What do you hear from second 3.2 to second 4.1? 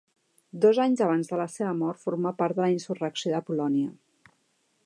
de Polònia.